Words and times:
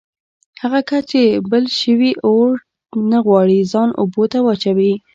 هغه 0.61 0.79
کس 0.89 1.03
چې 1.11 1.19
له 1.33 1.39
بل 1.51 1.63
شوي 1.81 2.11
اور 2.27 2.49
نه 3.11 3.19
غواړي 3.25 3.59
ځان 3.71 3.89
اوبو 4.01 4.23
ته 4.31 4.37
واچوي. 4.45 4.93